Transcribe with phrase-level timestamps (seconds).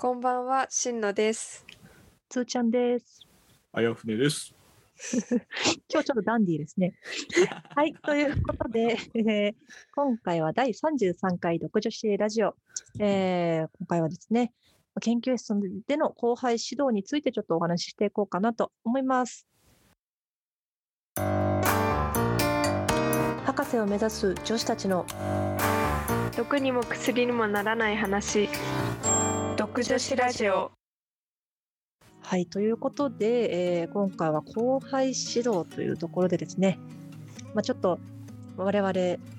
[0.00, 1.66] こんばんは、しんのです。
[2.30, 3.20] つーちゃんです。
[3.70, 4.54] あやふねです。
[5.30, 6.94] 今日ちょっとダンディーですね。
[7.76, 9.54] はい、ということで、えー
[9.94, 12.56] 今回は第33回独女子ラジオ、
[12.98, 14.54] えー今回はですね、
[15.02, 15.52] 研究室
[15.86, 19.46] での後輩指導についてちょっとお話ししていこうかなと思います。
[23.44, 25.04] 博士を目指す女子たちの
[26.34, 28.48] 毒にも薬にもならない話。
[29.72, 30.72] 毒女子ラジオ。
[32.22, 36.76] はい、ということで、えー今回は後輩指導というところでですね、
[37.54, 38.00] まあ、ちょっと
[38.56, 38.92] 我々、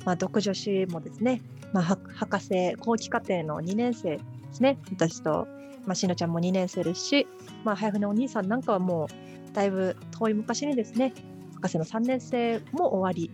[0.06, 1.42] まあ、独女子もですね、
[1.74, 5.50] まあ、博士後期課程の2年生ですね、私と、
[5.86, 7.28] まあ、しのちゃんも2年生ですし、
[7.66, 9.10] まあ、早船お兄さんなんかはも
[9.52, 11.14] うだいぶ遠い昔にですね、
[11.56, 13.30] 博士の3年生も終わり、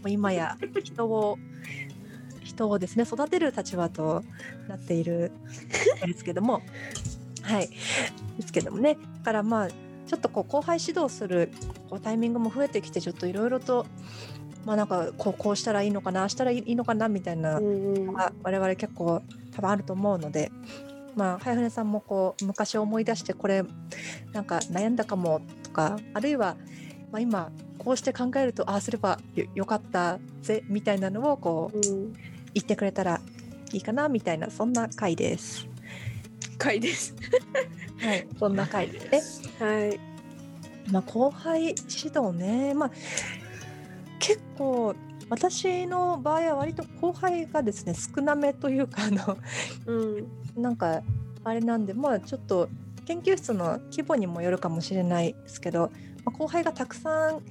[0.00, 1.38] もう今や人を
[2.54, 4.22] 人をですね育てる立場と
[4.68, 5.32] なっている
[6.06, 6.62] んですけども、
[7.42, 7.68] はい、
[8.38, 11.50] ですけどもねだからまあちょっとこう後輩指導する
[11.90, 13.86] こうタイミングも増えてきてちょっといろいろと
[14.64, 20.50] まあなんかこうこうしたらいいのかなしたらいいのかなみたいなのが我々結構多分あると思うので。
[21.16, 23.62] まあ、早船さんもこう昔思い出してこれ
[24.32, 26.56] なんか悩んだかもとかあるいは、
[27.12, 32.12] まあ、今こうして考えるとああすればよよかったぜみたいなのをこううん。
[32.54, 33.20] 言ってくれたら
[33.72, 35.66] いいかなみたいなそんな回です。
[36.58, 37.14] 回です。
[37.98, 39.66] はい、 そんな回ですね。
[39.66, 40.00] はい。
[40.90, 42.90] まあ、後輩指導ね、まあ、
[44.18, 44.94] 結構
[45.30, 49.38] 私の場合は割と後輩がですね少なめというかあの
[49.86, 50.62] うん。
[50.62, 51.02] なんか
[51.42, 52.68] あれなんでまあちょっと
[53.06, 55.90] 研究室の規模にもよるかもしれないですけど、
[56.24, 57.42] まあ、後輩がたくさん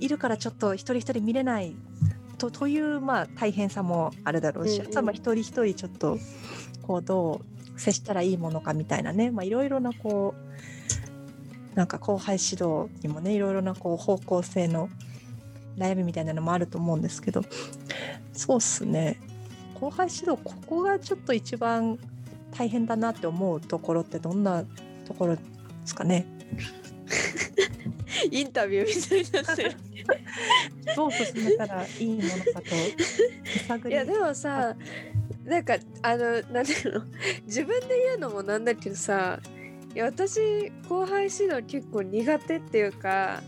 [0.00, 1.76] いるからちょっと一人一人見れない
[2.34, 4.86] とというまあ大変さもあるだろうし、うんうん。
[4.88, 6.18] あとはまあ一人一人ちょっと
[6.82, 7.40] こうど
[7.76, 14.88] う接したらいいものかみたいなねまあいろいろなこうなんか後輩指導にもねいろいろなこう方向性の
[15.76, 17.42] 悩みみたいなのもあると思うんですけど
[18.32, 19.18] そうっすね。
[19.74, 21.98] 後輩指導ここがちょっと一番
[22.56, 24.64] 大変だなって思うところってどんな
[25.04, 25.42] ところで
[25.84, 26.26] すかね？
[28.30, 29.72] インタビューみたいになってる。
[30.96, 34.76] どう進めたらいいものかと いや、でもさ。
[35.44, 37.04] なんか、あの、なんていうの？
[37.46, 39.40] 自分で言うのもなんだけどさ。
[39.94, 43.42] いや、私、後輩指導結構苦手っていうか。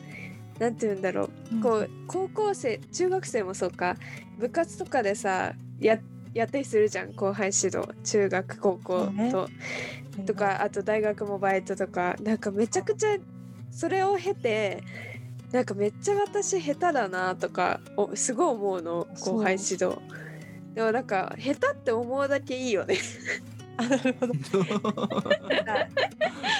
[0.58, 1.60] なんて言うんだろう。
[1.60, 3.96] こう高校生中学生もそうか
[4.38, 5.98] 部活とかでさや
[6.34, 9.48] やったりするじゃん後輩指導中学高校と、
[10.26, 13.16] とかあと大学もバイトとかなんかめちゃくちゃ
[13.70, 14.82] それを経て
[15.56, 19.96] なんかめっちゃ私下手だなとかおすごい思うの後輩指導
[20.74, 22.98] でもなんか下手って思うだけいいよね
[23.78, 24.34] あなるほど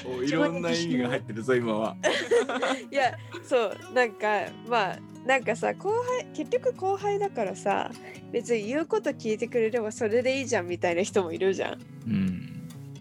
[0.18, 1.96] おいろんな意味が入ってるぞ今は。
[2.90, 3.14] いや
[3.44, 7.90] そうなんかまあなんかさ後輩結局後輩だからさ
[8.32, 11.78] 別に言うこと聞いてくれればそれでいいじゃんみたいな人もいるじゃん。
[12.06, 12.55] うん。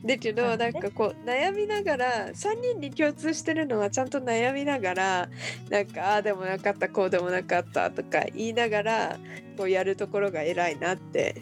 [0.05, 5.29] だけどなんかこう悩みながら3人に共通してるのはちゃんと悩みながら
[5.69, 9.17] なんかああでもなかったこうでもなかったとか言いながら
[9.57, 11.41] こうやるところが偉いなって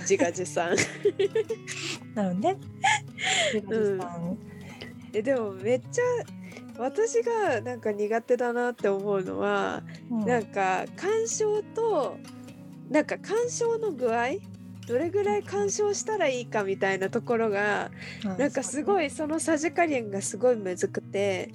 [0.00, 0.76] 自画自賛。
[2.14, 2.58] なので、ね、
[3.68, 3.98] うん。
[3.98, 4.38] さん
[5.12, 6.02] えでもめっちゃ
[6.78, 10.26] 私がなんか苦手だなって思うのはうん。
[10.26, 12.18] なんか鑑賞と
[12.88, 14.34] なんか鑑賞の具合
[14.86, 17.90] どれぐらい鑑賞したらいいかみたいなところが
[18.38, 21.52] なんかすごいそのさじ加減がすごいむずくて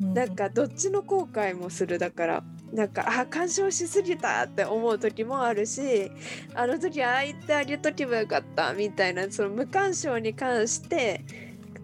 [0.00, 2.44] なんかどっちの後悔もするだから。
[2.72, 6.10] なんかあ鑑賞しすぎたって思う時もあるし
[6.54, 11.22] あの時ああ言ってあげとけばよかったみたいなその無鑑賞に関して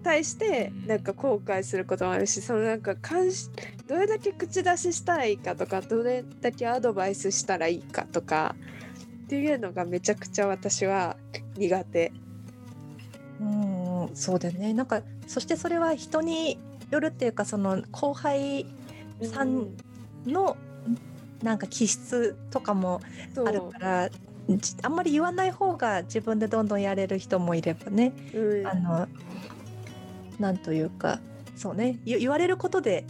[0.03, 3.51] 対してなんか後悔することもあるしそのなんか監視
[3.87, 8.57] どれだけ口出ししたらいいかとかどれだけアドバイスしたらいいかとか
[9.29, 11.19] っていうのがめちゃくちゃ私は
[11.59, 12.13] 苦手。
[13.39, 14.73] うんそうだよね。
[14.73, 16.59] なんかそしてそれは人に
[16.91, 18.65] よるっていうかその後輩
[19.23, 19.67] さん
[20.25, 20.57] の
[21.43, 23.03] なんか気質とかも
[23.37, 24.09] あるから
[24.49, 28.15] じあんまり言わない方が自分でどんどんやれる人もいればね。
[28.33, 28.67] うん。
[28.67, 29.09] あの
[30.39, 31.21] なんというか
[31.55, 31.99] そうね。
[32.07, 33.05] 言言われることで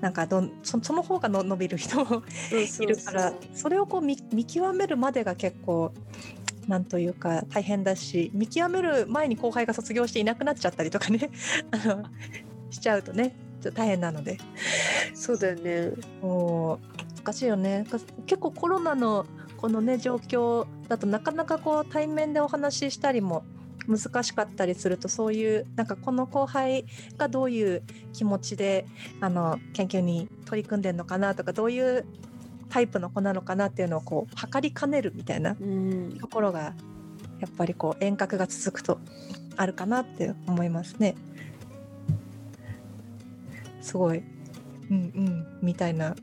[0.00, 2.22] なんかどんそその方がの伸びる人も
[2.52, 5.92] いるからそれをこう見見極めるまでが結構
[6.68, 11.30] なんというか大変だし見極める前に後輩が卒業していなくなっちゃったりとかね。
[11.70, 12.04] あの
[12.70, 14.38] しちゃうとねちょっと大変なので。
[15.14, 15.92] そうだよね。
[16.20, 16.98] もう。
[17.24, 17.84] 難しいよね。
[17.90, 23.44] か結構コロナのこのね状況だとなかなかこう対面でお話ししたりも
[23.88, 26.84] 難しかったりするとそういうなんかこの後輩
[27.16, 27.82] がどういう
[28.12, 28.86] 気持ちで
[29.20, 32.04] あの研究に取り組んでるのかなとかどういう
[32.68, 36.74] タイプの子なのかなっていうのをこう測りかねるみたいなうんところが
[37.40, 38.98] やっぱりこう遠隔が続くと
[39.56, 41.14] あるかなって思いますね。
[43.80, 44.22] すごい、
[44.90, 46.14] うんうんみたいな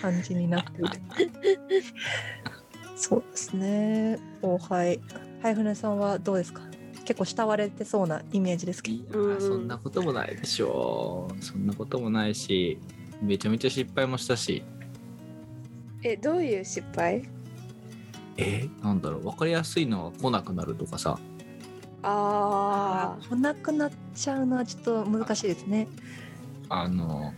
[0.00, 0.90] 感じになっている。
[2.96, 4.18] そうですね。
[4.40, 5.00] 後輩、
[5.44, 6.62] はい船さんはどうですか？
[7.04, 9.38] 結構慕われてそうなイメージですけど。
[9.38, 11.44] そんなこともないでしょう。
[11.44, 12.78] そんなこともないし
[13.20, 14.64] めちゃめちゃ失敗もしたし。
[16.02, 17.28] えどういう失敗？
[18.38, 19.20] えなんだろう。
[19.24, 21.18] 分かりやすいのは来なくなるとかさ。
[22.02, 25.88] あ来なくなっちゃうのはちょっと難しいですね。
[26.70, 27.34] あの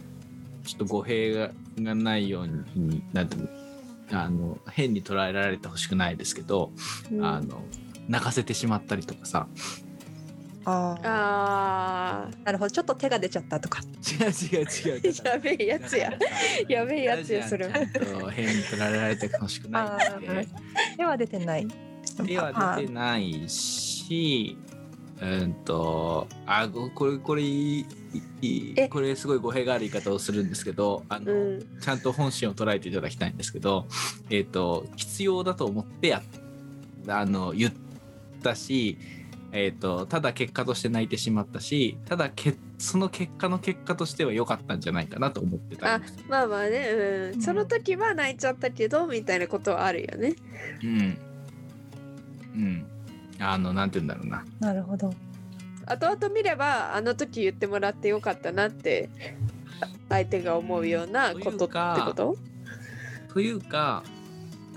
[0.64, 1.50] ちょっと語弊が
[1.80, 2.46] がないよう
[2.78, 3.50] になんていう
[4.12, 7.24] のあの変に捉えられてほしくないですけど、ー、うん。
[7.26, 7.64] あの
[8.08, 9.46] 泣かせてしまったりとかさ。
[10.68, 12.70] ああ、あなるほど。
[12.70, 13.80] ちょっと手が出ちゃったとか。
[14.20, 14.66] 違う違う違う。
[14.66, 16.12] ー やべえやつや。
[16.68, 20.48] やべえやつやそれちゃんと変に捉えられてほしくないので
[20.96, 21.68] 手は出てない。
[22.26, 24.58] 手は出てないし
[25.20, 27.42] うんとあごこれこれ
[28.90, 31.80] これすごい語弊がある言い方をするんですけどあの、うん。
[31.80, 33.86] ちゃんと本心を捉えていただきたいんですけど、
[34.30, 36.22] えっと必要だと思ってや
[37.08, 37.72] あの言っ
[38.46, 38.98] たし、
[39.52, 46.14] えっとただ結果として泣いてしまったしただけその結果の結果としては良かったんじゃないかなと思ってたんです。
[46.28, 47.34] まあまあね、うん。
[47.34, 47.43] うん。
[47.43, 50.34] その時は泣いちゃったけどみたいなことはあるよね。
[50.82, 51.19] うん、
[52.54, 52.87] うん、
[53.40, 54.44] あのなんて言うんだろうな。
[54.60, 55.12] なるほど。
[55.87, 59.08] 後々見ればあの時言ってもらってよかったなって
[60.08, 62.37] 相手が思うようなことってこと？
[63.32, 64.02] というか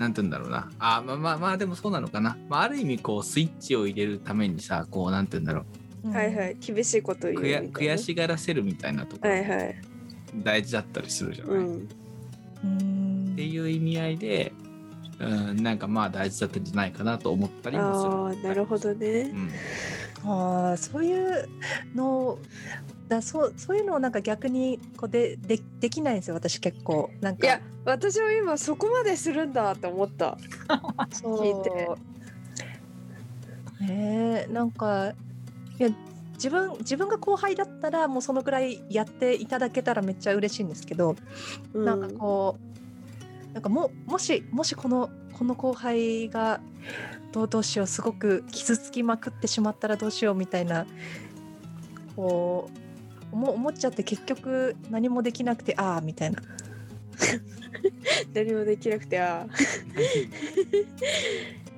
[0.00, 0.70] なんて言うんだろうな。
[0.78, 5.66] あまあまあまあでもそうなのかな、まあ、ある意味こうスイッチを入れるためにさこうなんて言うんだろ
[6.04, 6.10] う。
[6.10, 6.56] はいはい。
[6.58, 9.76] 厳しいこと言うみたい悔なや悔しがらせるみたいなところはいはい。
[10.36, 11.88] 大事だったりするじゃない、っうん。
[12.64, 13.34] うん。
[13.36, 14.54] ていう意味合いで、
[15.18, 18.10] うん、なんかまあ大事だったんじゃないかなと思ったりもする。
[18.10, 19.34] ああなるほどね。
[20.24, 20.30] うん。
[20.30, 21.46] ああそういう
[21.94, 22.38] の
[23.10, 27.10] だそうそういうのをなんか逆にこうででできないんですよ私結構。
[27.20, 27.46] なんか。
[27.46, 30.38] いや私は今そこまでするんだって思った。
[31.10, 31.88] 聞いて。
[33.84, 35.12] ねえなんか
[35.78, 35.88] いや
[36.34, 41.16] 自分自分が後輩だったらもうそのぐらいやっていただけたらめっちゃ嬉しいんですけど、
[41.74, 42.58] うなんかこ
[43.50, 46.60] うなんかももしもしこのこの後輩が
[47.32, 50.86] どうどうしようすごく傷つきまくってしまったらどうしようみたいな
[52.14, 52.89] こう
[53.32, 56.40] 思思っちゃって結局何もできなくてああみたいな。
[58.34, 60.80] 何もできなくてあー。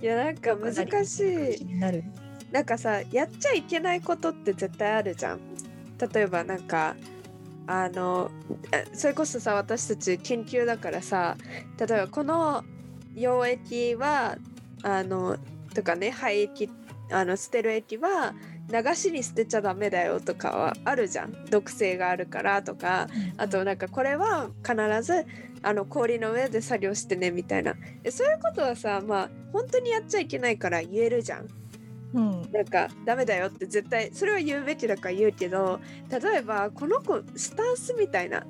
[0.02, 0.74] いやなんか難
[1.06, 1.64] しい。
[1.64, 5.40] になんかさやっちゃいけないことって絶対あるじゃん。
[6.12, 6.96] 例えばなんか
[7.66, 8.30] あの
[8.72, 11.36] あそれこそさ私たち研究だからさ
[11.78, 12.64] 例えばこの
[13.14, 14.36] 溶液は
[14.82, 15.36] あの
[15.74, 16.68] とかね廃液
[17.12, 18.34] あの捨てる液は
[18.68, 21.44] 流しに捨てちゃダメだよとかはあるじゃん。
[21.50, 23.08] 毒性があるからとか。
[23.36, 25.26] あとなんかこれは必ず
[25.62, 27.74] あの氷の上で作業してねみたいな。
[28.02, 31.48] でそういうことはさまあ本当にやっちゃいけないから言えるじゃん。
[32.14, 32.52] うん。
[32.52, 38.44] なんかダメだよって絶対それは言うべきだから言うけど例えばこの子スタンスみたいな。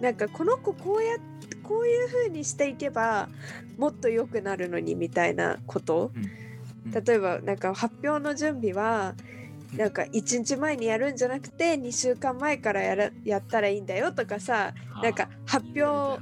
[0.00, 1.16] なんかこの子こうや
[1.62, 3.28] こういう風にしていけば
[3.78, 6.12] もっと良くなるのにみたいなこと。
[6.14, 6.43] うん
[6.86, 9.14] 例えばなんか発表の準備は
[9.76, 14.72] なんか1日前にやるんじゃなくて2週間前からやらやったらいいんだよとかさ
[15.02, 16.20] なんか発表を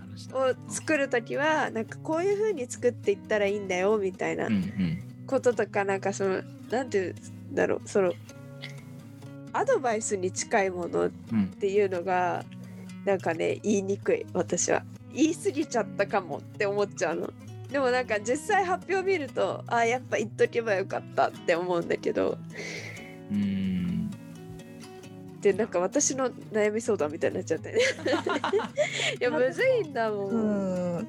[0.69, 4.49] 作る時はなんかこういう風に作っていったらいいんだよみたいな
[5.27, 7.15] こととかなんかそのなんていう
[7.53, 8.15] んだろうその
[9.53, 12.45] アドバイスに近いものっうんていうのが
[13.05, 14.83] なんかね言いにくい私は。
[15.15, 17.31] 言い過ぎちゃったかもって思っちゃうの
[17.73, 22.37] でもなんか実際発表見るとあやっぱ言っとけばよかったって思うんだけど。
[23.31, 24.11] うん。
[25.41, 27.73] でなんか私の悩み相談みたいになっちゃって。
[27.73, 27.79] ね
[29.21, 31.09] いやむずいんだもん、うん。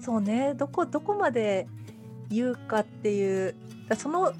[0.00, 0.52] そうね。
[0.54, 1.66] どこどこまで
[2.28, 3.54] 言うかっていう。
[3.88, 4.34] だその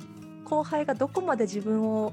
[0.44, 2.12] 後輩がどこまで自分を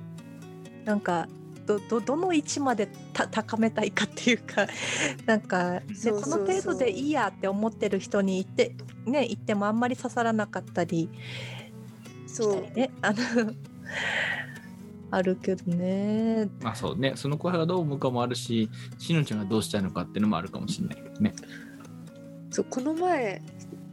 [0.86, 1.28] なんか
[1.66, 4.68] どどどの位置までた高めたいかっていうか
[5.26, 8.76] なんか、ね、この程度でいいやって思ってる人に言って
[9.06, 11.10] ね言ってもあんまり刺さらなかったり
[12.28, 12.56] しそう。
[12.56, 13.18] たりねあの
[15.14, 16.50] あるけどね。
[16.62, 21.34] まあそうねその後輩がどう思うかもあるししのちゃんがどうしたいのかっていうのもあるかもしれないけどね。
[22.50, 23.42] そうこの前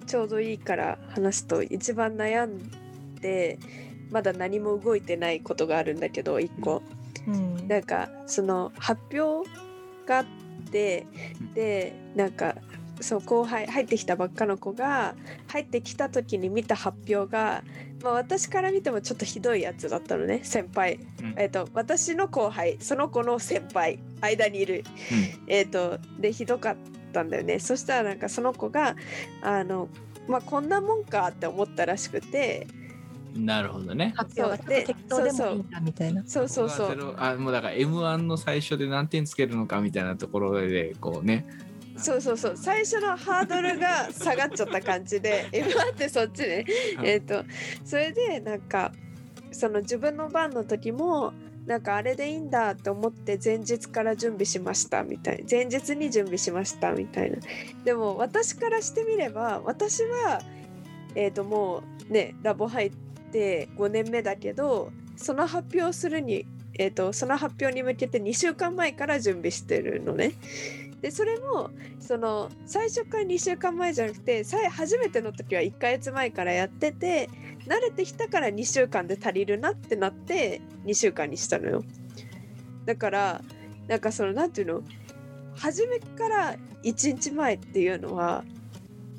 [0.06, 2.58] ちょうどいいから話すと一番悩ん
[3.20, 3.58] で
[4.10, 6.82] まだ何も動いてないことがあるんだけど1個。
[6.90, 6.97] うん
[7.68, 9.48] なんかその発表
[10.06, 10.24] があっ
[10.70, 11.06] て
[11.54, 12.54] でなんか
[13.00, 15.14] そう後輩入ってきたばっかの子が
[15.48, 17.62] 入ってきた時に見た発表が、
[18.02, 21.34] まあ、私から見てもちょっとひどいやつだったのね先輩、うん。
[21.36, 24.84] えっと私の後輩その子の先輩間にいる、
[25.46, 26.76] えっとでひどかっ
[27.12, 27.58] たんだよね。
[27.60, 28.96] そしたらなんかその子が
[29.42, 29.88] あの
[30.26, 32.77] まあこんなもんかって思ったらしくてうん
[33.38, 34.12] なるほどね。
[34.16, 36.22] 発表がちょっと適当でもいいんだみたいな。
[36.26, 41.46] そうそうそうあもうだから M1 の最初で何点つけるのかみたいなところでこうね。
[41.96, 46.64] そうそうそう最初のハードルが下がっちゃった感じで M1 ってそっちね
[46.98, 47.42] うんえっと
[47.84, 48.92] それでなんか
[49.50, 51.32] その自分の番の時も
[51.66, 57.38] なんかあれでいいんだと思って前日から準備しましたみたい前日に準備しましたみたいな
[57.84, 60.40] でも私からしてみれば私は
[61.14, 66.46] えっ、ともうねラボ入って5年目だけどその発表するに
[66.78, 70.32] えー、とその発表に向けて2週間前から準備してるのね。
[71.02, 71.70] でそれも
[72.00, 77.30] その最初から2週間前じゃなくて初めての時は1ヶ月前からやってて
[77.66, 81.84] 慣れてきたから2週間で足りるなってなって2週間にしたのよ。
[82.84, 83.42] だから
[83.88, 84.82] なんかそのなんていうの？
[85.56, 88.44] 初めから1日前っていうのは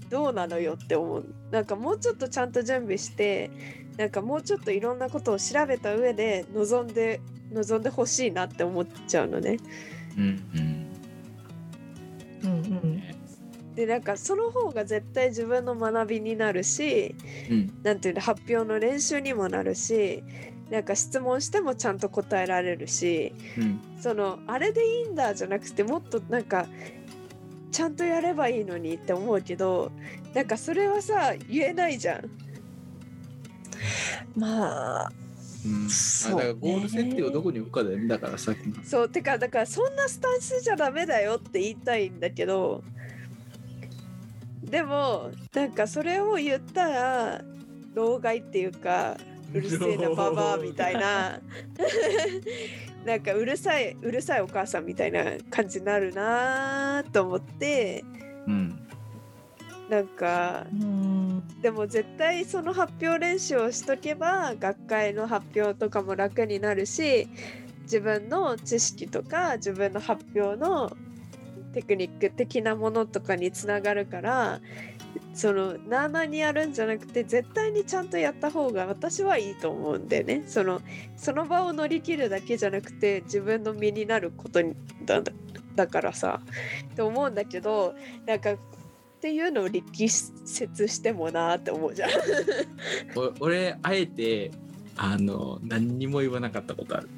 [0.09, 3.51] どうなのよって思うなんかもうちょっとちゃんと準備して
[3.99, 7.19] なんかもうちょっといろんなことを調べた上で臨んで
[7.51, 9.57] 望んでほしいなって思っちゃうのね。
[10.17, 10.89] うんうん
[12.43, 13.03] うんうん
[13.75, 17.13] でなんかその方が絶対自分の学びになるし
[17.49, 20.23] うんなんていうの発表の練習にもなるし
[20.69, 26.67] なんか質問してもちゃんと答えられるしうんそのあれでいいんだじゃなくてもっとなんか
[27.71, 29.91] ちゃんとやればいいのにって思うけど
[30.33, 32.48] なんかそれはさ言えないじゃん。
[34.35, 35.11] まあ
[35.65, 35.89] うん。
[35.89, 42.83] そうあだからゴール設定をどこに置くかだよねだからさっきのそうてかだからそんなスタンスじゃダメだよって言いたいんだけど
[44.63, 47.41] でもなんかそれを言ったら
[47.93, 49.17] 老害っていうか
[49.53, 51.39] うるせえなババアみたいな
[53.05, 58.03] なんかうるさいうるさいお母さんみたいな感じになるなと思って
[58.47, 58.88] うん
[59.89, 61.43] なんかうん。
[61.61, 67.27] でも絶対その発表練習をしとけば学会の発表とかも楽になるし
[67.83, 70.91] 自分の知識とか自分の発表の
[71.73, 74.61] テクニック的なものとかにつながるから
[75.33, 80.43] そのなあなあにやるんじゃなくて絶対にちゃんとやった方が私はいいと思うんだよね。
[80.47, 80.81] その
[81.15, 85.21] その場を乗り切るだけじゃなくて自分の身になることにだ
[85.75, 86.41] だからさ
[86.95, 88.55] と思うんだけどなんか
[89.19, 92.09] っていうのを力説してもなーって思うじゃん。
[93.19, 94.49] お俺あえて
[94.95, 97.09] あの何にも言わなかったことある。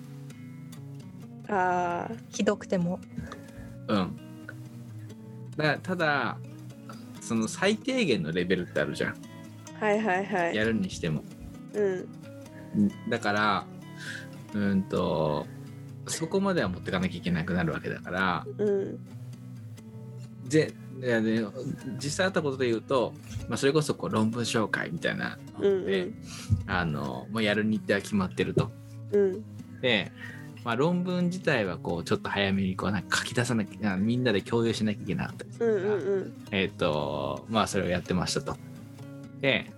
[1.48, 3.00] あひどくても。
[3.88, 4.18] うん。
[5.56, 6.40] だただ
[7.22, 9.16] その最低限のレベルってあるじゃん。
[9.80, 10.56] あはいはいはい。
[10.56, 11.24] やるにしても。
[11.76, 12.90] うん。
[13.12, 13.66] だから
[14.56, 15.46] うんと
[16.08, 18.46] そこまでは持ってかなきゃいけなくなるわけだから。
[18.58, 19.00] うん
[21.00, 21.46] で
[22.04, 23.14] 実際あったことで言うと、
[23.48, 26.16] まあ、それこそこう論文紹介みたいなので、うん
[26.68, 28.72] あのもうやる日程は決まってると。
[29.12, 29.44] うん
[29.82, 30.12] で、
[30.64, 38.56] まあ、論文自体はこうちょっと早めにこうなんか書き出さなきゃみんなで共有しなきゃいけなかったりすうんるから、うんえっ、とまあそれをやってましたと。
[39.40, 39.72] で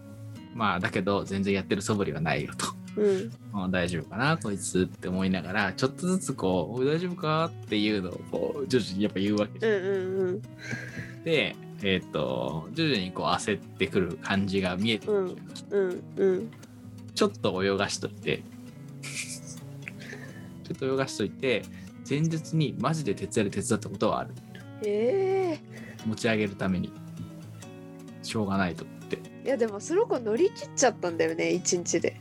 [0.54, 2.83] まあだけど全然やってる素振りはないよと。
[2.96, 3.32] うん。
[3.52, 7.46] もう大丈夫かなこいつって思いながらちょっとずつこう大丈夫か？
[7.46, 9.72] っていうのをこう徐々にやっぱ言うわけじゃん。
[9.72, 10.42] うんうん
[11.24, 15.36] でえっ、と徐々にこう焦ってくる感じが見えてく
[15.72, 16.52] るうんうん
[17.16, 18.44] ちょっと泳がしといて。
[20.64, 21.64] ちょっと泳がしといて
[22.10, 24.32] 前日にマジで徹夜で手伝ったことはある。
[24.86, 26.08] ええ。
[26.08, 26.92] 持ち上げるために。
[28.24, 29.20] しょうがないと思って。
[29.46, 32.20] いやでもその子乗り切っちゃったんだよね一日で。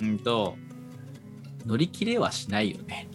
[0.00, 0.56] うんと
[1.66, 3.08] 乗り切れはしないよね。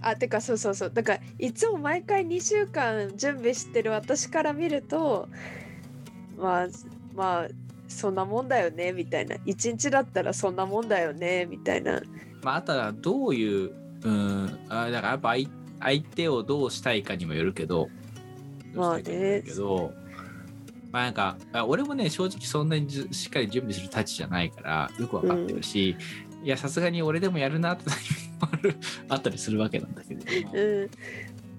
[0.00, 0.90] あてかそうそうそう。
[0.92, 5.28] だからいつも毎回2週間準備してる私から見ると
[6.36, 6.68] まあ
[7.14, 7.48] まあ
[7.88, 9.36] そんなもんだよねみたいな。
[9.36, 12.02] 1日だったらそんなもんだよねみたいな。
[12.42, 15.48] まああとはどういううんあだからやっぱ相
[15.80, 17.88] 相手をどうしたいかにもよるけど。
[18.74, 19.42] まあね。
[19.44, 19.92] けど
[20.94, 25.96] まあなんかあ俺もね正直そんなにしっかり準備するたちじゃないからよくわかってるし、
[26.44, 27.90] いやさすがに俺でもやるなって
[28.38, 28.76] ある
[29.08, 30.90] あったりするわけなんだけれども、うん。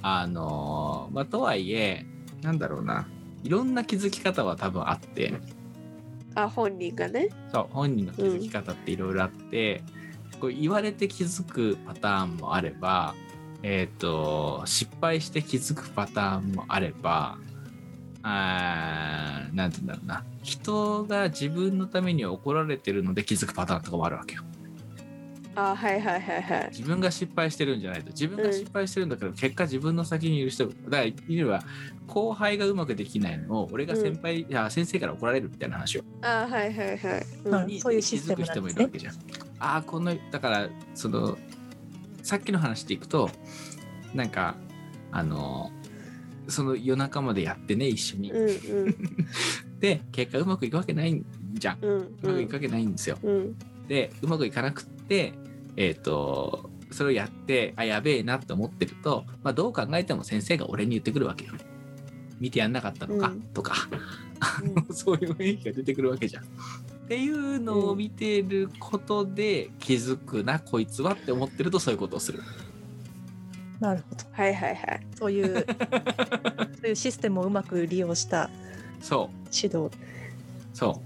[0.02, 2.06] あのまあとはいえ
[2.44, 3.10] なんだろうな
[3.44, 5.34] いろんな気づき方は多分あって。
[6.36, 7.28] あ本人がね。
[7.52, 9.84] そう本人の気づき方っていろいろあって、
[10.40, 13.14] こう言われて気づくパターンもあれば、
[13.64, 17.38] えっと失敗して気づくパターンもあれば
[18.28, 20.24] あーなんて言うんだろうな。
[20.42, 24.42] 人が自分のために怒られてるので気づくパターンとかもあるわけよ。
[25.58, 26.70] あはいはいはいはい。
[26.72, 28.08] 自分が失敗してるんじゃないと。
[28.08, 31.64] 自分が失敗してるんだけど、結果自分の先にいる人だからいるは
[32.08, 37.18] 後輩がうまくできないのを俺が先輩、いや先生から怒られるみたいな話をあはいはいは
[37.70, 39.14] い、そういうシステム気づく人もいるわけじゃん。
[39.60, 41.38] ああこのだからその
[42.24, 43.30] さっきの話でいくと
[44.14, 44.56] なんか
[45.12, 45.72] あの
[46.48, 48.32] その夜中までやってね一緒に。
[48.32, 48.96] うんうん
[49.80, 51.78] で結果うまくいくわけないんじゃん。
[51.82, 53.18] うんうまくいくわけないんですよ。
[53.24, 53.56] うん
[53.88, 55.34] でうまくいかなくって
[55.76, 61.54] えっ、とそれをやってあやべえなって思ってると、まあ、どう考えても先生が俺に言ってくるわけよ。
[62.40, 63.74] 見てやんなかったのか、うんとか
[64.90, 66.44] う そういう雰囲気が出てくるわけじゃん。
[66.44, 66.48] っ
[67.08, 72.42] ていうのを見てることで気づくなこいつはって思ってるとそういうことをする。
[73.80, 74.24] なるほど。
[74.32, 75.66] はいはいはいそういう
[76.82, 78.50] そういうシステムをうまく利用した
[79.02, 79.90] そう指導。
[80.74, 81.02] そ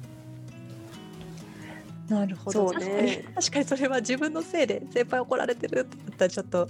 [2.09, 2.71] なるほど。
[2.73, 6.67] ね確かにそれは自分のせいで先輩怒られてるってなったらちょっと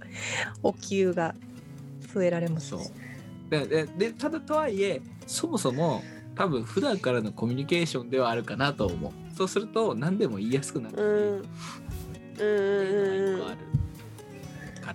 [0.62, 1.34] お給が
[2.14, 2.76] 据えられます。
[2.76, 6.04] うそうでででただとはいえそもそも
[6.36, 9.12] 多分普段からのコミュニケーションではあるかなと思う。
[9.36, 11.42] そうすると何でも言いやすくなるし、うん
[12.40, 12.69] うん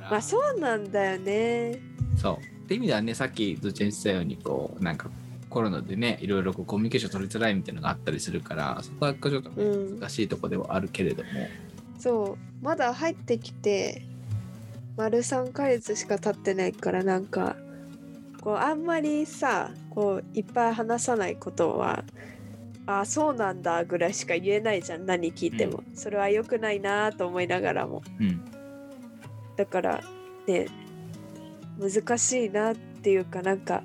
[0.05, 1.81] から、まあそうなんだよね。
[2.21, 2.55] そう。
[2.65, 5.11] って意味ではねさっきどっちに言ってたようにこうなんか
[5.51, 10.01] コロナでねいろいろこうコミュニケーション取りづらいみたいなのがあったりするからそこはちょっとねうん。
[10.01, 11.29] 難しいとこではあるけれども、
[11.99, 12.65] そう。
[12.65, 14.03] まだ入ってきて
[14.97, 17.57] 丸3ヶ月しか経ってないからなんか
[18.41, 22.05] こうあんまりさこういっぱい話さないことは
[22.87, 28.03] あそうなんだぐらいしか言えないじゃん何聞いても、それは良くないなと思いながらも。
[28.21, 28.54] うん
[29.57, 30.03] だから
[30.47, 30.67] ね
[31.79, 33.83] 難しいなっていうかなんか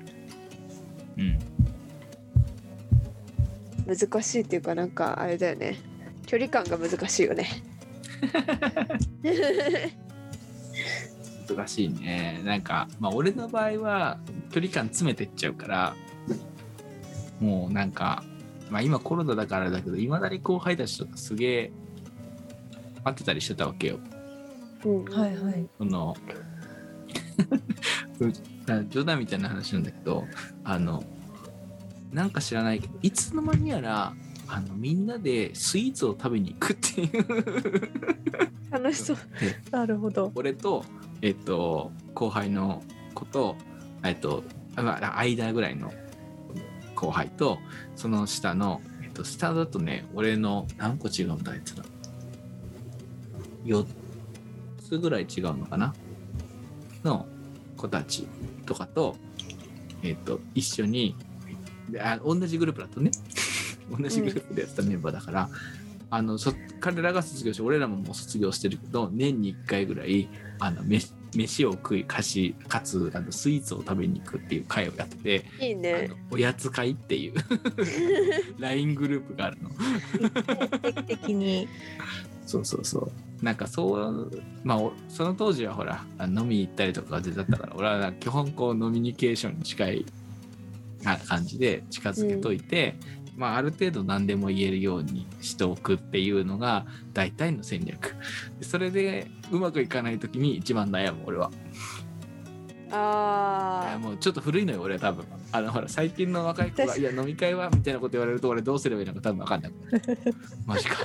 [1.16, 1.38] うん、
[3.86, 5.78] 難しいっていうかなんかあれだよね。
[6.26, 7.48] 距離感が難しいよね。
[11.48, 12.40] 難しいね。
[12.44, 14.18] なんかまあ俺の場合は
[14.50, 15.94] 距離感詰めてっちゃうから
[17.40, 18.24] もうなんか
[18.70, 21.72] まあ今コロナだからだけどいまだに後輩たちとかすげえ
[23.04, 23.98] 会ってたりしてたわけよ
[24.84, 25.66] うんはいはい。
[25.78, 26.16] その
[28.88, 30.26] 冗談みたいな話なんだけど
[30.64, 31.02] あの
[32.12, 34.14] なんか知らないけどいつの間にやら
[34.46, 37.90] あのみんなでスイーツを食べに行くっていう
[38.70, 39.16] 楽しそう
[39.70, 40.32] なるほど。
[40.34, 40.84] 俺と、
[41.22, 42.82] えっと、後輩の
[43.14, 43.56] 子と、
[44.02, 44.44] えっと、
[44.76, 45.92] あまあ間ぐらいの
[46.94, 47.58] 後輩と
[47.96, 51.84] その下の、えっと、下だとね俺の何個違うんだあいつら
[53.64, 53.86] 4
[54.90, 55.94] つぐらい違うのかな？
[57.04, 57.26] の
[57.76, 58.26] 子たち
[58.66, 59.16] とかと、
[60.02, 61.16] えっと、一緒に
[61.88, 63.10] であ同じグループだとね
[63.90, 65.48] 同じグループでやってたメンバーだから、
[66.10, 77.34] あのそ彼らが卒業して俺らももう卒業してるけど年に1回ぐらいあの飯飯を食いかしかつあのスイーツを食べに行くっていう会をやってて、あいいねのおやつ会っていう
[78.58, 79.70] LINE グループがあるの。
[80.82, 81.68] 定期的に。
[82.50, 82.98] そうそうそ
[83.40, 83.44] う。
[83.44, 84.30] なんかそう、
[84.64, 90.06] まあ、その当時はほら、飲みに行ったりとかが出だったから、俺は基本こう、ノミニケーションに近い
[91.28, 92.96] 感じで近づけといて、
[93.36, 98.16] まあ、ある程度何でも言えるようにしておくっていうのが大体の戦略。
[98.62, 101.52] それでうまくいかない時に一番悩む、俺は。
[102.90, 105.24] いやあもうちょっと古いのよ、俺は多分。
[105.52, 109.72] あの、ほら、最近の若い子が、いや、飲み会はみたいなこと言われると、俺どうすればいいのか多分分かんない。
[110.66, 110.96] マジか。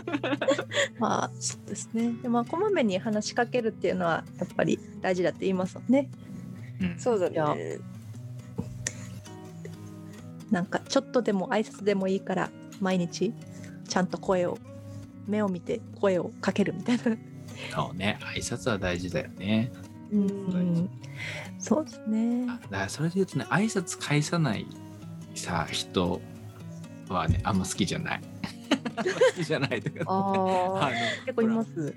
[0.98, 2.12] まあそうですね。
[2.22, 6.10] でまあこまめに話しかけるっていうのはやっぱり大事だって言いますもんね。
[6.80, 7.78] うんあそうだね
[10.50, 13.32] なんかちょっとでも挨拶でもいいから毎日
[13.88, 14.58] ちゃんと声を
[15.26, 17.02] 目を見て声をかけるみたいな。
[17.74, 19.70] そうね、挨拶は大事だよね。
[20.12, 20.90] うん、
[21.58, 22.46] そうですね。
[22.48, 24.66] あだからそれで言うとね挨拶返さない
[25.34, 26.20] さ人
[27.08, 28.20] はねあんま好きじゃない。
[28.96, 29.02] 好
[29.36, 30.90] きじゃないとかああ
[31.26, 31.94] 結構います。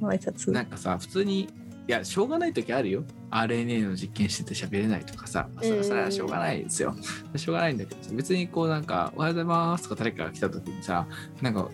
[0.00, 0.50] 挨拶。
[0.50, 1.48] なんかさ普通に
[1.88, 3.04] いやしょうがない時あるよ。
[3.30, 6.96] RNA の実験してて喋れないとかさ、まあそれはそれはしょうがないですよ。
[7.36, 11.06] しょうがないんだけど別にこうなんか「おはようございます」とか誰かが来た時にさ
[11.42, 11.68] なんか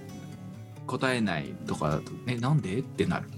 [0.87, 3.29] 答えないとかだと「えなんで?」ってなる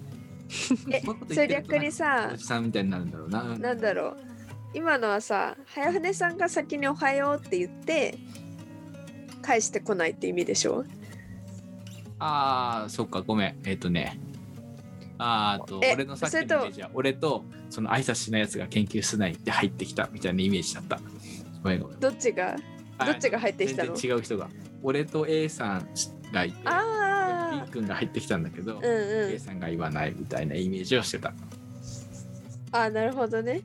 [0.90, 3.42] えそれ逆にさおじさんみたいになるんだろうな。
[3.58, 4.16] なんだろう。
[4.74, 8.18] 今のはさ早船さんが先に「おはよう」って言って
[9.42, 10.84] 返してこないって意味でしょ？
[12.18, 13.56] ああそっかごめん。
[13.64, 14.18] えっ、とね。
[15.16, 21.00] あーあとえ俺のさっきのイメージは俺とその挨拶しないやつが研究室内で入ってきたみたいなイメージだった。
[21.62, 22.00] ごめんごめん。
[22.00, 22.56] どっちが？
[22.98, 23.94] あどっちが入ってきたの？
[23.96, 24.48] 違う人が。
[24.82, 25.88] 俺と A さん
[26.32, 26.56] がいて。
[26.58, 27.13] B あ
[27.72, 31.32] 君が入ってきたんだけど、あうんう A んさんが言わないみたいなイメージをしてた。
[32.72, 33.60] あーなるほどね。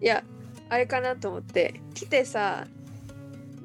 [0.00, 0.22] いや
[0.68, 1.80] あれかなと思って。
[1.94, 2.66] 来てさ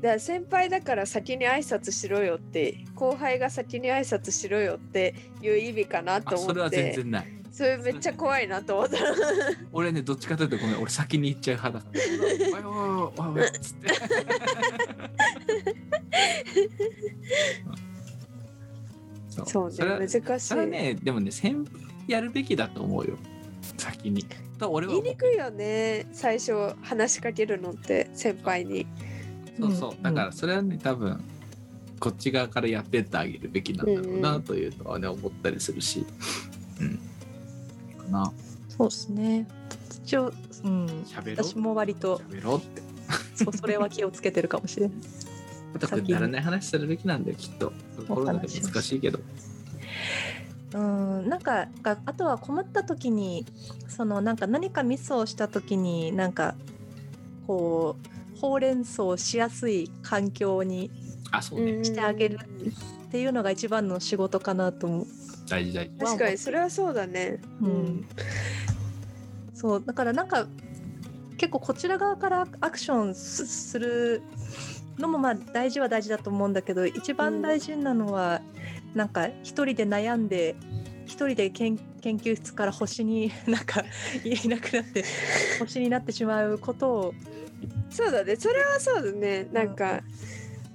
[0.01, 6.43] だ先輩だから先に挨拶しろよって後輩が先に挨拶しろよっていう意味かなと思って。
[6.43, 7.27] あそれは全然ない。
[7.51, 8.97] それめっちゃ怖いなと思った。
[9.73, 10.81] 俺ねどっちかというとごめん。
[10.81, 12.01] 俺先に行っちゃう派だから。
[12.57, 13.87] おいおいおいおいっつって
[19.31, 20.47] そそうそれはね難しい。
[20.47, 21.55] それはねでもね先
[22.07, 23.17] やるべきだと思うよ。
[23.77, 24.25] 先に。
[24.59, 28.85] と俺は言いにくいよね最初話しかけるのって先輩に。
[29.59, 29.91] そうそう。
[29.91, 31.23] うんだからそれはね多分
[31.99, 34.43] こっち側からやってってあげるべきなんだろううんうなん。
[34.43, 36.05] というのはね思ったりするし。
[36.79, 36.99] うん。
[37.97, 38.33] かな。
[38.69, 39.47] そうですね。
[40.03, 42.17] 一応、うん、私も割と。
[42.17, 42.91] 喋ろうって。
[43.35, 44.97] そうそれは気をつけてるかもしれない
[45.79, 47.71] 特にならない話するべきなんだよきっと。
[48.07, 49.19] コロナで難しいけど。
[50.73, 53.45] うんなんかがあとは困った時に
[53.89, 56.55] そのなんか何かミスをした時になんか
[57.45, 57.97] こ
[58.35, 60.89] うほうれん草しやすい環境に
[61.31, 61.85] あそうね、うん。
[61.85, 62.39] してあげる
[63.07, 65.07] っていうのが一番の仕事かなと思う。
[65.49, 67.41] 大事大事確かにそれはそうだね。
[67.61, 68.05] うん、
[69.53, 70.47] そうだからなんか
[71.37, 74.21] 結構こちら側からアクションすする
[74.97, 78.41] のもまあ大事は大事だと思うんだけど一番大事なのは、
[78.93, 80.55] なんか一人で悩んで
[81.05, 83.83] 一人で研研究室から星に なんか
[84.23, 85.03] いなくなって
[85.59, 87.13] 星になってしまうことを、
[87.89, 88.35] そうだね。
[88.35, 89.47] それはそうだね。
[89.51, 90.01] なんか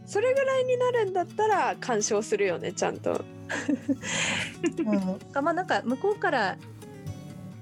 [0.06, 3.24] それぐらいになるんだったら干渉するよねちゃんと。
[4.78, 6.58] うん、まあなんか向こうから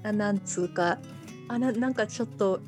[0.03, 0.99] あなんつうか
[1.47, 2.61] あななんかちょっと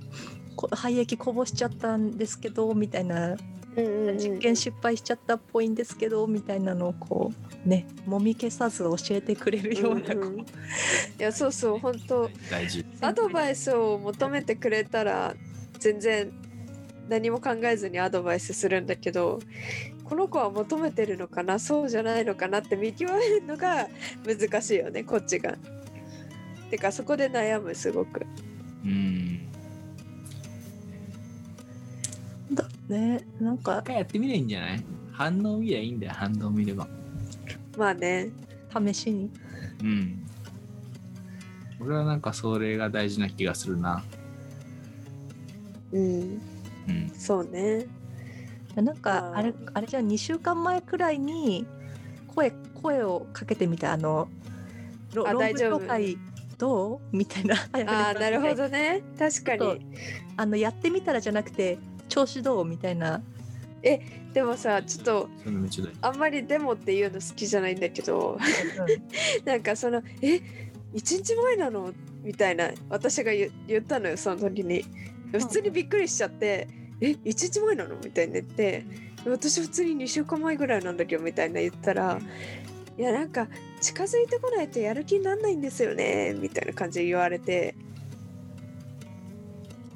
[0.55, 7.31] こ廃液こぼしちゃったんですけどみたいなうんうんうん実験失敗しちゃったっぽいんですけどみたいなのをこ
[7.65, 10.17] うねもみ消さず教えてくれるような、う。
[10.17, 10.37] んうん。
[10.37, 10.45] こ
[11.19, 12.29] いやそうそう本当。
[12.49, 12.83] 大事。
[13.01, 15.35] アドバイスを求めてくれたら
[15.79, 16.31] 全然
[17.07, 19.39] 何も考えずにアドバイスするんだけど
[20.03, 23.87] この子は求めてるのかなそうじゃないのかなって見極めるのが
[24.25, 25.55] 難しいよねこっちが。
[26.71, 28.25] てかそこで悩むすごく。
[28.83, 29.46] うん
[32.53, 33.79] だねなんか。
[33.79, 34.83] 一回やってみりゃいいんじゃない？
[35.11, 36.87] 反応見りゃいいんだよ反応見れば。
[37.77, 38.29] まあね
[38.87, 39.29] 試しに。
[39.81, 40.23] うん。
[41.79, 44.03] 俺はなんかそれが大事な気がするな。
[45.91, 46.41] うん。
[46.87, 47.11] うん。
[47.13, 47.85] そうね。
[48.75, 49.41] なんかあ。
[49.41, 51.65] れあれじゃ2週間前くらいに
[52.35, 54.27] 声声をかけてみたあの
[55.13, 55.79] ロあ大丈夫。
[55.79, 56.17] 紹介
[56.57, 57.15] どう？
[57.15, 57.55] みたいな。
[57.55, 59.03] ああなるほどどね。
[59.17, 59.85] 確かに。
[60.35, 62.65] あのやってみたらじゃなくて調子どう？
[62.65, 63.21] みたいな。
[64.33, 65.29] でもさちょっと
[66.01, 68.37] あんまりデモっていうの好きじゃないんだけど
[69.45, 70.41] なんかその「え
[70.93, 71.93] 一日前なの?」
[72.23, 74.83] みたいな私が言言ったのよその時に。
[75.31, 76.67] 普通にびっくりしちゃって
[77.01, 78.85] 「え一日前なの?」みたいに言って
[79.27, 82.19] 「私普通に2週間前ぐらいなんだけど」みたいな言ったら
[82.97, 83.47] 「いやなんか
[83.81, 87.75] 近づいてこないとやる気になんないんですよね」みたいな感じで言われて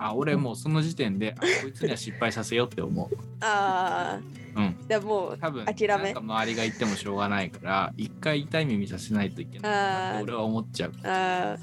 [0.03, 3.15] あ俺もうその時点であこいつには失敗させようって思う。
[3.41, 4.87] ああうん。
[4.87, 5.87] でもう多分諦め。
[5.87, 9.71] なんか周りが言ってもしょうがないから一回痛い目見させないといけない。
[9.71, 10.93] なって俺は思っちゃう。
[11.03, 11.57] あ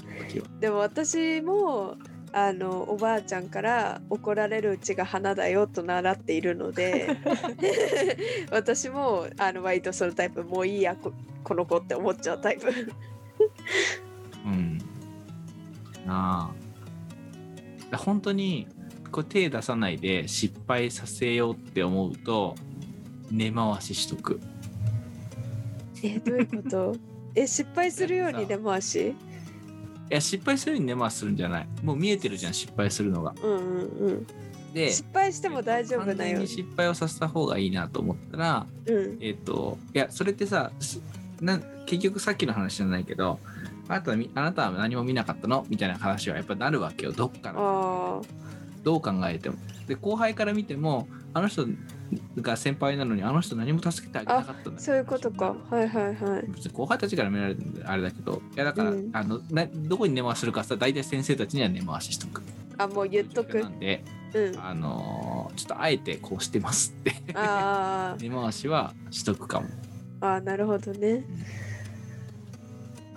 [0.61, 1.97] でも私も
[2.31, 7.17] あのおばあちゃんから怒られるうちが花だよと習っているので
[8.51, 11.11] 私もあの割とそのタイプもういいやこ
[11.43, 12.69] この子って思っちゃうタイプ。
[14.45, 14.77] うん。
[16.05, 16.68] なあ。
[16.68, 16.68] だ
[17.97, 18.67] 本当に
[19.11, 22.55] こう手出さないで失敗させようって思うと
[23.31, 24.39] 根回ししとく。
[26.03, 26.95] えどういうこと？
[27.35, 29.09] え失敗するように根回し？
[29.09, 29.13] い
[30.09, 31.67] や失敗するように根回しするんじゃない。
[31.83, 33.33] もう見えてるじゃん失敗するのが。
[33.43, 34.27] うんうんうん。
[34.73, 36.39] で失敗しても大丈夫だよ。
[36.39, 39.17] に失敗をさせた方がいいなと思ったらうん。
[39.21, 41.01] えっ、といやそれってさす
[41.41, 43.39] な結局さっきの話じゃないけど
[43.89, 45.65] あなたあなたは何も見なかったの？
[45.67, 48.21] みたいな話はやっぱなるわけよどっかの。
[48.23, 48.27] あ
[48.83, 49.57] どう考えても。
[49.87, 51.65] で後輩から見てもあの人
[52.39, 55.55] が先輩なのにあの人何も助けてあげなかったんだあそういうことか。
[55.69, 56.47] はいはいはい。
[56.47, 58.41] 別に後輩たちから見られるんであれだけど。
[58.55, 59.09] いやだから、うん。
[59.11, 62.43] あのなどこに根回しするかさ大体先生たちには根回ししとく。
[62.77, 63.59] あもう言っとく。
[63.59, 64.59] なんでうん。
[64.59, 67.15] あのーちょっとあえてこうしてますって。
[67.33, 69.67] あ根回しはしとくかも、
[70.21, 71.25] あああなるほどね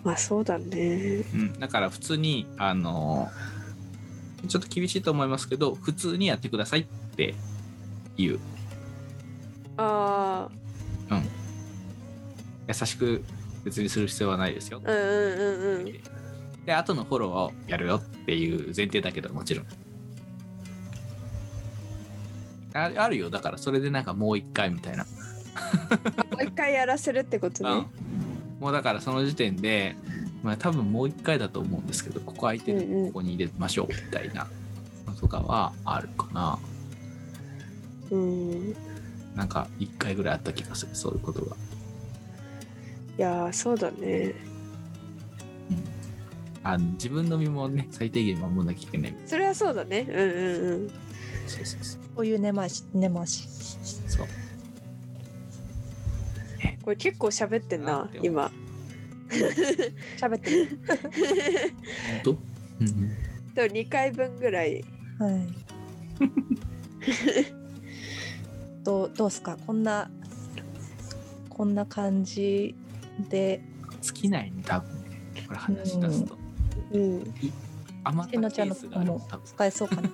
[0.04, 1.24] まあそうだね。
[1.32, 3.30] うん、だから普通にあの
[4.48, 6.84] ちょっと厳しいと思いますけど普通にやってくださいっ
[7.16, 7.34] て
[8.16, 8.40] 言う。
[9.76, 10.48] あ
[12.68, 13.22] 優しく
[13.64, 14.80] 別にする必要はないですよ。
[14.84, 15.92] あうんうんうんうん。
[16.64, 19.66] で後のフォローをやるよっていう前提だけどもちろん。
[22.74, 23.30] ああるよ。
[23.30, 25.04] だからそれでなんかもう一回みたいな、
[26.32, 27.78] もう一回やらせるってことうん。
[27.80, 27.86] ね
[28.62, 29.96] もうだからその時点で
[30.44, 34.46] まあ多分もう一回だと思うんですけどここ空いてるここに入れましょうみたいな
[35.04, 36.58] のとかはあるかな。
[38.12, 38.70] うん。
[38.70, 38.74] い
[39.34, 41.56] なんか一回ぐらいあった気がするそういうことが。
[43.16, 44.32] やーそうだね。
[46.62, 49.16] あ自分の身もね最低限守んなきゃいけない。
[49.26, 50.06] それはそうだね。
[50.08, 50.88] うんうんうん。
[51.48, 52.00] そうそうそう。
[52.14, 53.48] こういう根回し根回し。
[53.82, 54.01] そう
[56.82, 58.50] これ結構喋ってんな今。
[60.20, 60.78] 喋ってる。
[60.86, 62.34] 本当う
[62.84, 63.08] んうん。
[63.54, 64.84] でも2回分ぐらい。
[65.18, 65.48] はい。
[68.84, 69.56] どうどうすか？
[69.66, 70.10] こんな
[71.48, 72.74] こんな感じ
[73.30, 73.62] で。
[74.00, 75.20] 尽きないね多分ね。
[75.46, 76.36] これ話し出すと。
[76.92, 77.34] うん。
[78.04, 80.10] 余ったちゃんのースがあるも使えそうかな。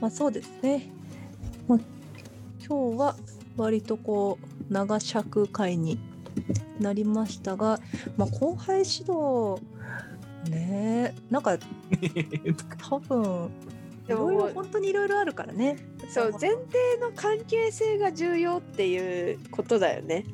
[0.00, 0.90] まあそうですね、
[1.66, 1.78] まあ、
[2.68, 3.16] 今日は
[3.56, 5.98] 割とこう長尺会に
[6.78, 7.80] なりましたが、
[8.16, 9.56] まあ、後輩指導
[10.50, 11.58] ねなんか
[12.88, 13.50] 多分
[14.04, 15.76] いでもろいろ本当にいろいろあるからね。
[16.08, 16.56] そう前提
[16.98, 20.24] の関係性が重要っていうことだよね。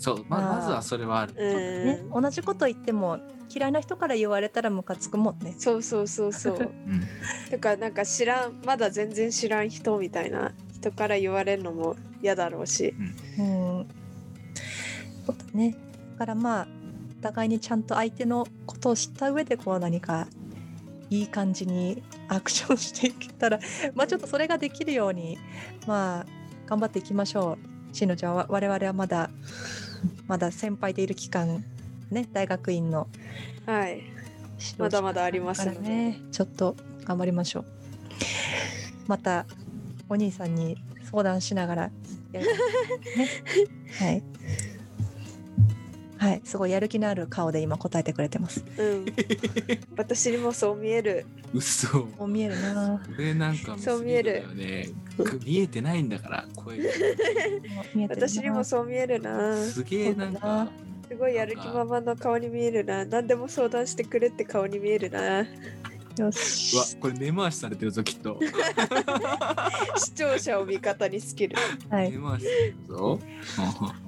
[0.00, 0.56] そうままあ。
[0.56, 1.34] まずはそれはある。
[1.36, 3.20] うん、ね、同じこと言っても
[3.54, 5.54] 嫌いな人から言われたらムカつくもんね。
[5.56, 6.56] そうそうそうそう。
[6.58, 6.70] うん。
[7.50, 10.52] とかなんか知らんまだ全然知らん人みたいな
[10.84, 12.94] 人から言われるのも嫌だろうし。
[13.38, 13.86] うん、
[15.26, 15.74] そうだね。
[16.12, 16.68] だからまあ
[17.20, 20.26] お互いにちゃんと相手のことを知った上でこう何か
[21.08, 23.58] いい感じにアクションしていけたら
[23.94, 25.38] まあちょっとそれができるように
[25.86, 26.26] まあ
[26.66, 27.56] 頑張っていきましょ
[27.92, 27.96] う。
[27.96, 29.30] しのちゃんは我々はまだ
[30.26, 31.64] まだ先輩でいる期間
[32.10, 33.08] ね大学院の
[33.64, 34.02] はい。
[34.78, 37.64] まだまだありますねちょっと頑張りましょう。
[39.06, 39.46] また
[40.08, 40.76] お兄さんに
[41.10, 41.90] 相談しながら
[42.32, 42.44] ね。
[43.98, 44.22] はい。
[46.16, 46.40] はい。
[46.44, 48.64] すごいやる気のある顔で今答えてくれてます。
[48.78, 49.06] うん。
[49.96, 51.26] 私にもそう見える。
[51.52, 52.04] 嘘。
[52.04, 53.02] こう見えるな。
[53.18, 54.44] 俺なんかそう見える。
[55.44, 56.84] 見えてないんだから声が。
[58.08, 59.56] 私にもそう見えるな。
[59.56, 60.68] すげえなんか
[61.08, 63.04] すごいやる気ままの顔に見えるな。
[63.04, 65.44] 何でも相談してくれって顔に見えるな
[66.22, 68.38] ようわしこれ根回しされてるぞきっと。
[69.96, 71.56] 視聴者を味方につける。
[71.90, 72.12] はい。
[72.12, 73.20] 根回しされてるぞ。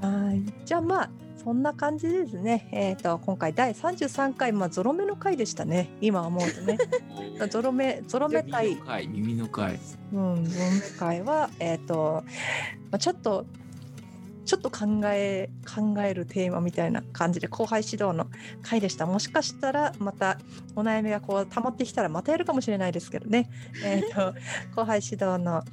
[0.01, 0.65] はい。
[0.65, 1.11] じゃあまあ
[1.47, 2.69] そんな感じですね。
[2.73, 5.91] えっ、と今回第33回まあゾロ目の回でしたね。
[6.01, 6.79] 今思うとね。
[7.51, 9.79] ゾロ目ゾロ目回耳の回耳の回。
[10.13, 12.25] うん、ゾロ目会は、えっ、と、
[12.91, 13.47] まあ、ちょっと、
[14.47, 18.29] ちょっと考え、考えるテーマみたいな感じで、後輩指導の
[18.63, 19.05] 会でした。
[19.05, 20.39] もしかしたら、また、
[20.77, 23.51] お悩みがこう、溜まってきたら、またやるかもしれないですけどね。
[23.85, 24.35] えっ、と、
[24.77, 25.65] 後輩指導の、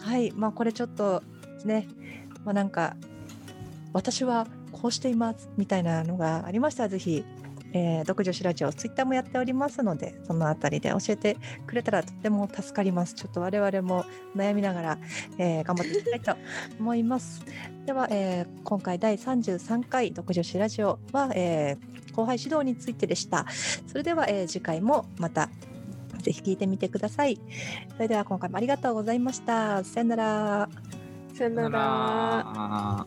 [0.00, 1.22] はい、まあ、これちょっと、
[1.64, 1.88] ね、
[2.44, 2.96] まあ、なんか、
[3.92, 7.24] 私はこうしています、みたいなのがありましたら、ぜひ、
[7.72, 13.14] えー、独女子ラジオ、ツイッターもやっておりますので、そのあたりで教えてくれたらとても助かります。
[13.14, 14.04] ちょっと我々も
[14.36, 14.98] 悩みながら、
[15.38, 16.36] えー頑張っていきたいと
[16.78, 17.42] 思います。
[17.86, 23.46] では、えー今回第33回独女子ラジオは、えー後輩指導についてでした。
[23.86, 25.48] それでは、えー次回もまた
[26.22, 27.38] ぜひ聞いてみてください。
[27.96, 29.82] それでは今回もありがとうございました。
[29.84, 30.68] さよなら。
[31.34, 33.06] さよなら